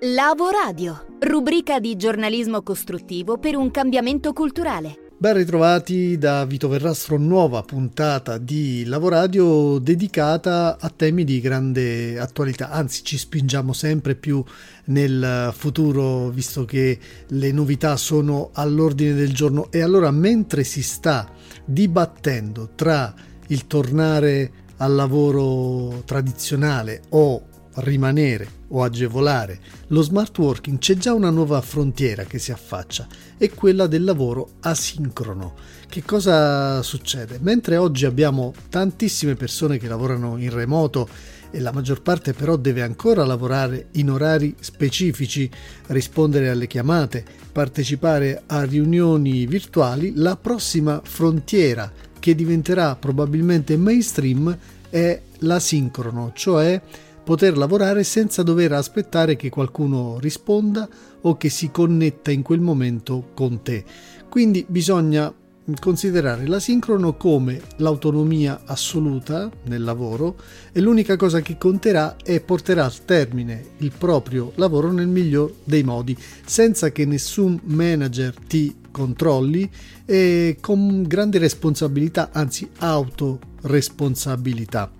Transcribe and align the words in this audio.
Lavoradio, 0.00 1.16
rubrica 1.18 1.80
di 1.80 1.96
giornalismo 1.96 2.62
costruttivo 2.62 3.36
per 3.36 3.56
un 3.56 3.72
cambiamento 3.72 4.32
culturale. 4.32 5.10
Ben 5.18 5.34
ritrovati 5.34 6.16
da 6.16 6.44
Vito 6.44 6.68
Verrastro, 6.68 7.18
nuova 7.18 7.62
puntata 7.62 8.38
di 8.38 8.84
Lavoradio 8.84 9.80
dedicata 9.80 10.76
a 10.78 10.88
temi 10.88 11.24
di 11.24 11.40
grande 11.40 12.16
attualità, 12.16 12.70
anzi 12.70 13.02
ci 13.02 13.18
spingiamo 13.18 13.72
sempre 13.72 14.14
più 14.14 14.40
nel 14.84 15.52
futuro 15.52 16.28
visto 16.28 16.64
che 16.64 16.96
le 17.26 17.50
novità 17.50 17.96
sono 17.96 18.50
all'ordine 18.52 19.14
del 19.14 19.34
giorno 19.34 19.66
e 19.72 19.80
allora 19.80 20.12
mentre 20.12 20.62
si 20.62 20.84
sta 20.84 21.28
dibattendo 21.64 22.70
tra 22.76 23.12
il 23.48 23.66
tornare 23.66 24.52
al 24.76 24.94
lavoro 24.94 26.02
tradizionale 26.04 27.02
o 27.08 27.56
rimanere 27.80 28.56
o 28.68 28.82
agevolare 28.82 29.58
lo 29.88 30.02
smart 30.02 30.36
working 30.38 30.78
c'è 30.78 30.96
già 30.96 31.12
una 31.12 31.30
nuova 31.30 31.60
frontiera 31.60 32.24
che 32.24 32.38
si 32.38 32.52
affaccia, 32.52 33.06
è 33.36 33.50
quella 33.50 33.86
del 33.86 34.04
lavoro 34.04 34.50
asincrono. 34.60 35.54
Che 35.88 36.02
cosa 36.04 36.82
succede? 36.82 37.38
Mentre 37.40 37.76
oggi 37.76 38.04
abbiamo 38.04 38.52
tantissime 38.68 39.34
persone 39.34 39.78
che 39.78 39.88
lavorano 39.88 40.36
in 40.36 40.50
remoto 40.50 41.08
e 41.50 41.60
la 41.60 41.72
maggior 41.72 42.02
parte 42.02 42.34
però 42.34 42.56
deve 42.56 42.82
ancora 42.82 43.24
lavorare 43.24 43.88
in 43.92 44.10
orari 44.10 44.54
specifici, 44.60 45.50
rispondere 45.86 46.50
alle 46.50 46.66
chiamate, 46.66 47.24
partecipare 47.50 48.42
a 48.46 48.64
riunioni 48.64 49.46
virtuali, 49.46 50.12
la 50.14 50.36
prossima 50.36 51.00
frontiera 51.02 51.90
che 52.18 52.34
diventerà 52.34 52.96
probabilmente 52.96 53.76
mainstream 53.76 54.56
è 54.90 55.20
l'asincrono, 55.38 56.32
cioè 56.34 56.80
poter 57.28 57.58
lavorare 57.58 58.04
senza 58.04 58.42
dover 58.42 58.72
aspettare 58.72 59.36
che 59.36 59.50
qualcuno 59.50 60.18
risponda 60.18 60.88
o 61.20 61.36
che 61.36 61.50
si 61.50 61.70
connetta 61.70 62.30
in 62.30 62.40
quel 62.40 62.60
momento 62.60 63.32
con 63.34 63.60
te. 63.60 63.84
Quindi 64.30 64.64
bisogna 64.66 65.30
considerare 65.78 66.46
l'asincrono 66.46 67.18
come 67.18 67.60
l'autonomia 67.76 68.62
assoluta 68.64 69.50
nel 69.64 69.82
lavoro 69.82 70.36
e 70.72 70.80
l'unica 70.80 71.16
cosa 71.16 71.42
che 71.42 71.58
conterà 71.58 72.16
è 72.16 72.40
porterà 72.40 72.86
al 72.86 73.04
termine 73.04 73.72
il 73.80 73.92
proprio 73.92 74.52
lavoro 74.54 74.90
nel 74.90 75.08
miglior 75.08 75.52
dei 75.64 75.82
modi, 75.82 76.16
senza 76.46 76.92
che 76.92 77.04
nessun 77.04 77.60
manager 77.64 78.32
ti 78.46 78.74
controlli 78.90 79.70
e 80.06 80.56
con 80.62 81.02
grande 81.02 81.36
responsabilità, 81.36 82.30
anzi 82.32 82.66
autoresponsabilità. 82.78 84.97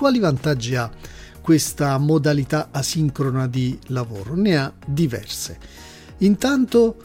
Quali 0.00 0.18
vantaggi 0.18 0.76
ha 0.76 0.90
questa 1.42 1.98
modalità 1.98 2.68
asincrona 2.70 3.46
di 3.46 3.78
lavoro? 3.88 4.34
Ne 4.34 4.56
ha 4.56 4.72
diverse. 4.86 5.58
Intanto 6.20 6.96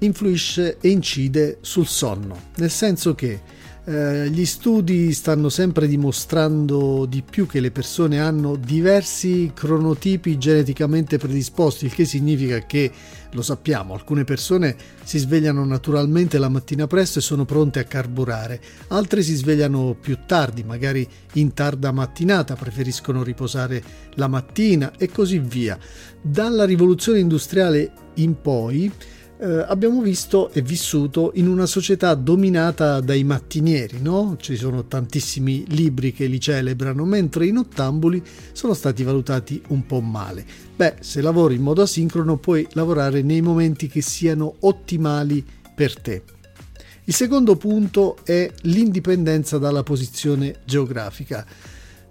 influisce 0.00 0.76
e 0.82 0.90
incide 0.90 1.56
sul 1.62 1.86
sonno, 1.86 2.50
nel 2.56 2.70
senso 2.70 3.14
che 3.14 3.40
eh, 3.88 4.28
gli 4.28 4.44
studi 4.44 5.14
stanno 5.14 5.48
sempre 5.48 5.88
dimostrando 5.88 7.06
di 7.06 7.22
più 7.22 7.46
che 7.46 7.58
le 7.58 7.70
persone 7.70 8.20
hanno 8.20 8.56
diversi 8.56 9.50
cronotipi 9.54 10.36
geneticamente 10.36 11.16
predisposti, 11.16 11.86
il 11.86 11.94
che 11.94 12.04
significa 12.04 12.58
che, 12.66 12.92
lo 13.32 13.40
sappiamo, 13.40 13.94
alcune 13.94 14.24
persone 14.24 14.76
si 15.02 15.16
svegliano 15.16 15.64
naturalmente 15.64 16.36
la 16.36 16.50
mattina 16.50 16.86
presto 16.86 17.18
e 17.18 17.22
sono 17.22 17.46
pronte 17.46 17.78
a 17.78 17.84
carburare, 17.84 18.60
altre 18.88 19.22
si 19.22 19.34
svegliano 19.34 19.96
più 19.98 20.18
tardi, 20.26 20.64
magari 20.64 21.08
in 21.34 21.54
tarda 21.54 21.90
mattinata, 21.90 22.56
preferiscono 22.56 23.22
riposare 23.22 23.82
la 24.16 24.28
mattina 24.28 24.92
e 24.98 25.08
così 25.08 25.38
via. 25.38 25.78
Dalla 26.20 26.66
rivoluzione 26.66 27.20
industriale 27.20 27.90
in 28.16 28.38
poi, 28.38 28.92
eh, 29.40 29.64
abbiamo 29.66 30.02
visto 30.02 30.50
e 30.50 30.62
vissuto 30.62 31.32
in 31.34 31.48
una 31.48 31.66
società 31.66 32.14
dominata 32.14 33.00
dai 33.00 33.24
mattinieri, 33.24 34.00
no? 34.00 34.36
Ci 34.38 34.56
sono 34.56 34.86
tantissimi 34.86 35.64
libri 35.68 36.12
che 36.12 36.26
li 36.26 36.40
celebrano, 36.40 37.04
mentre 37.04 37.46
i 37.46 37.52
nottambuli 37.52 38.22
sono 38.52 38.74
stati 38.74 39.02
valutati 39.04 39.62
un 39.68 39.86
po' 39.86 40.00
male. 40.00 40.44
Beh, 40.74 40.96
se 41.00 41.20
lavori 41.20 41.54
in 41.54 41.62
modo 41.62 41.82
asincrono 41.82 42.36
puoi 42.36 42.66
lavorare 42.72 43.22
nei 43.22 43.40
momenti 43.40 43.88
che 43.88 44.00
siano 44.00 44.56
ottimali 44.60 45.44
per 45.74 46.00
te. 46.00 46.22
Il 47.04 47.14
secondo 47.14 47.56
punto 47.56 48.18
è 48.24 48.50
l'indipendenza 48.62 49.56
dalla 49.56 49.82
posizione 49.82 50.56
geografica 50.64 51.46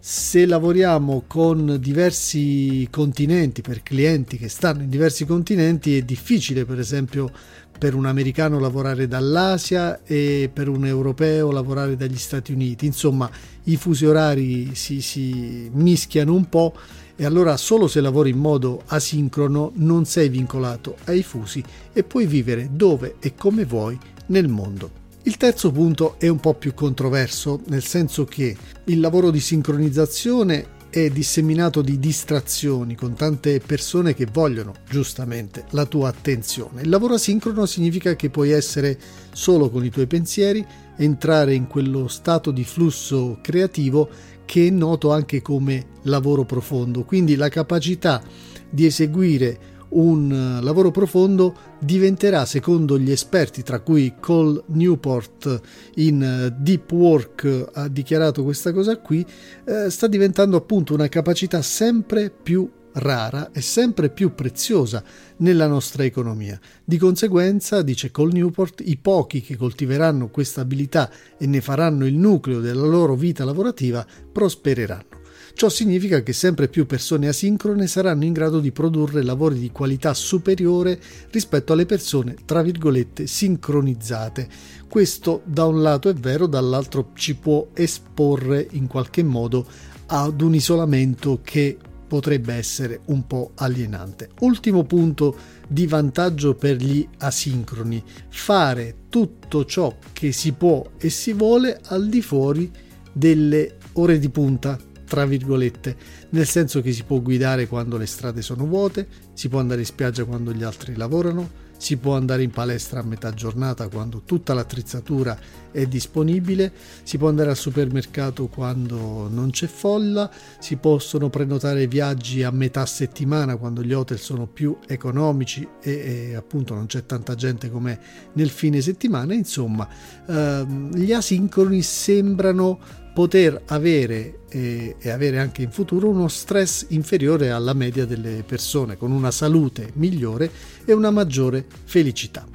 se 0.09 0.45
lavoriamo 0.45 1.23
con 1.28 1.75
diversi 1.81 2.88
continenti, 2.90 3.62
per 3.62 3.84
clienti 3.84 4.38
che 4.38 4.47
stanno 4.47 4.84
in 4.84 4.90
diversi 4.90 5.25
continenti, 5.25 5.97
è 5.97 6.01
difficile 6.01 6.63
per 6.63 6.79
esempio 6.79 7.29
per 7.78 7.94
un 7.94 8.06
americano 8.06 8.57
lavorare 8.57 9.09
dall'Asia 9.09 10.03
e 10.06 10.50
per 10.51 10.69
un 10.69 10.85
europeo 10.85 11.51
lavorare 11.51 11.97
dagli 11.97 12.16
Stati 12.16 12.53
Uniti. 12.53 12.85
Insomma, 12.85 13.29
i 13.63 13.75
fusi 13.75 14.06
orari 14.06 14.75
si, 14.75 15.01
si 15.01 15.69
mischiano 15.73 16.34
un 16.34 16.47
po' 16.47 16.73
e 17.17 17.25
allora 17.25 17.57
solo 17.57 17.90
se 17.90 18.00
lavori 18.00 18.29
in 18.29 18.38
modo 18.38 18.84
asincrono 18.85 19.73
non 19.75 20.06
sei 20.06 20.29
vincolato 20.29 20.96
ai 21.07 21.22
fusi 21.22 21.62
e 21.91 22.03
puoi 22.06 22.28
vivere 22.28 22.69
dove 22.72 23.16
e 23.19 23.35
come 23.35 23.66
vuoi 23.66 24.00
nel 24.28 24.47
mondo. 24.47 25.06
Il 25.28 25.36
terzo 25.36 25.74
punto 25.74 26.16
è 26.20 26.30
un 26.30 26.40
po' 26.40 26.54
più 26.54 26.74
controverso, 26.74 27.60
nel 27.68 27.84
senso 27.84 28.24
che 28.24 28.56
il 28.86 29.00
lavoro 29.02 29.30
di 29.30 29.42
sincronizzazione 29.42 30.76
è 30.90 31.10
disseminato 31.10 31.82
di 31.82 32.00
distrazioni 32.00 32.96
con 32.96 33.14
tante 33.14 33.60
persone 33.60 34.14
che 34.14 34.26
vogliono 34.32 34.74
giustamente 34.90 35.66
la 35.72 35.86
tua 35.86 36.08
attenzione. 36.08 36.84
Il 36.84 36.88
lavoro 36.88 37.16
asincrono 37.16 37.66
significa 37.66 38.16
che 38.16 38.30
puoi 38.30 38.52
essere 38.52 38.98
solo 39.34 39.70
con 39.70 39.84
i 39.84 39.90
tuoi 39.90 40.08
pensieri, 40.08 40.66
entrare 40.96 41.54
in 41.54 41.68
quello 41.68 42.08
stato 42.08 42.52
di 42.52 42.64
flusso 42.64 43.40
creativo 43.42 44.08
che 44.46 44.68
è 44.68 44.70
noto 44.70 45.12
anche 45.12 45.42
come 45.42 45.88
lavoro 46.04 46.46
profondo, 46.46 47.04
quindi 47.04 47.36
la 47.36 47.50
capacità 47.50 48.24
di 48.70 48.86
eseguire 48.86 49.76
un 49.90 50.31
eh, 50.31 50.64
lavoro 50.64 50.92
profondo 50.92 51.56
diventerà, 51.80 52.46
secondo 52.46 52.98
gli 52.98 53.12
esperti, 53.12 53.64
tra 53.64 53.80
cui 53.80 54.16
Cole 54.20 54.64
Newport 54.68 55.62
in 55.96 56.22
eh, 56.22 56.56
Deep 56.58 56.92
Work 56.92 57.70
ha 57.74 57.88
dichiarato 57.88 58.44
questa 58.44 58.74
cosa 58.74 58.97
qui, 58.97 59.26
eh, 59.66 59.90
sta 59.90 60.08
diventando 60.08 60.58
appunto 60.58 60.94
una 60.94 61.08
capacità 61.08 61.62
sempre 61.62 62.30
più 62.30 62.70
rara 63.00 63.52
e 63.52 63.62
sempre 63.62 64.09
più 64.09 64.34
preziosa 64.34 65.03
nella 65.38 65.68
nostra 65.68 66.03
economia. 66.03 66.59
Di 66.84 66.97
conseguenza, 66.97 67.81
dice 67.81 68.12
Cole 68.12 68.34
Newport, 68.34 68.81
i 68.86 68.97
pochi 68.97 69.42
che 69.42 69.56
coltiveranno 69.56 70.30
questa 70.30 70.62
abilità 70.62 71.09
e 71.38 71.46
ne 71.47 71.62
faranno 71.62 72.06
il 72.06 72.16
nucleo 72.16 72.59
della 72.59 72.86
loro 72.86 73.16
vita 73.16 73.46
lavorativa 73.46 74.06
prospereranno. 74.31 75.26
Ciò 75.57 75.69
significa 75.69 76.22
che 76.22 76.34
sempre 76.34 76.68
più 76.68 76.85
persone 76.85 77.28
asincrone 77.28 77.88
saranno 77.88 78.25
in 78.25 78.31
grado 78.31 78.59
di 78.59 78.72
produrre 78.72 79.23
lavori 79.23 79.57
di 79.57 79.72
qualità 79.72 80.13
superiore 80.13 81.01
rispetto 81.31 81.73
alle 81.73 81.88
persone, 81.88 82.35
tra 82.45 82.62
virgolette, 82.62 83.25
sincronizzate. 83.25 84.47
Questo 84.88 85.41
da 85.46 85.66
un 85.66 85.81
lato 85.81 86.09
è 86.09 86.13
vero, 86.13 86.46
dall'altro 86.46 87.09
ci 87.16 87.34
può 87.34 87.69
esporre 87.73 88.67
in 88.73 88.85
qualche 88.85 89.23
modo 89.23 89.66
ad 90.06 90.41
un 90.41 90.53
isolamento 90.53 91.40
che 91.44 91.75
potrebbe 92.07 92.53
essere 92.53 93.00
un 93.06 93.25
po' 93.25 93.53
alienante. 93.56 94.29
Ultimo 94.41 94.84
punto 94.84 95.35
di 95.67 95.88
vantaggio 95.88 96.53
per 96.53 96.75
gli 96.75 97.03
asincroni, 97.17 98.03
fare 98.29 99.06
tutto 99.09 99.66
ciò 99.66 99.97
che 100.13 100.31
si 100.31 100.51
può 100.51 100.88
e 101.00 101.09
si 101.09 101.34
vuole 101.34 101.79
al 101.85 102.07
di 102.09 102.22
fuori 102.22 102.72
delle 103.12 103.78
ore 103.94 104.19
di 104.19 104.29
punta 104.29 104.78
tra 105.07 105.25
virgolette, 105.25 105.95
nel 106.31 106.45
senso 106.45 106.81
che 106.81 106.91
si 106.91 107.03
può 107.03 107.22
guidare 107.22 107.68
quando 107.68 107.97
le 107.97 108.06
strade 108.06 108.41
sono 108.41 108.66
vuote, 108.66 109.08
si 109.34 109.47
può 109.47 109.59
andare 109.59 109.79
in 109.79 109.85
spiaggia 109.85 110.26
quando 110.26 110.52
gli 110.52 110.64
altri 110.64 110.96
lavorano, 110.96 111.66
si 111.78 111.97
può 111.97 112.16
andare 112.16 112.43
in 112.43 112.49
palestra 112.49 112.99
a 112.99 113.03
metà 113.03 113.32
giornata 113.34 113.87
quando 113.87 114.23
tutta 114.26 114.53
l'attrezzatura 114.53 115.37
è 115.72 115.85
disponibile, 115.85 116.73
si 117.03 117.17
può 117.17 117.29
andare 117.29 117.52
al 117.52 117.55
supermercato 117.55 118.47
quando 118.47 119.29
non 119.29 119.52
c'è 119.52 119.67
folla, 119.67 120.29
si 120.59 120.78
possono 120.78 121.29
prenotare 121.29 121.87
viaggi 121.87 122.43
a 122.43 122.52
metà 122.52 122.85
settimana 122.85 123.58
quando 123.58 123.84
gli 123.84 123.93
hotel 123.93 124.17
sono 124.17 124.47
più 124.47 124.78
economici 124.87 125.67
e, 125.82 126.29
e 126.32 126.35
appunto 126.35 126.73
non 126.73 126.87
c'è 126.87 127.05
tanta 127.05 127.35
gente 127.35 127.70
come 127.70 127.99
nel 128.34 128.49
fine 128.49 128.82
settimana, 128.82 129.34
insomma 129.34 129.87
ehm, 130.28 130.96
gli 130.96 131.14
asincroni 131.14 131.82
sembrano 131.84 133.05
poter 133.17 133.64
avere 133.66 134.41
e, 134.47 134.96
e, 134.99 135.09
avere 135.09 135.40
anche 135.40 135.64
in 135.64 135.72
futuro 135.72 136.08
uno 136.08 136.28
stress 136.28 136.85
inferiore 136.90 137.49
alla 137.49 137.73
media 137.73 138.05
delle 138.05 138.43
persone, 138.46 138.96
con 138.96 139.11
una 139.11 139.31
salute 139.31 139.90
migliore 139.93 140.52
e 140.85 140.93
una 140.93 141.09
maggiore 141.09 141.66
felicità. 141.85 142.47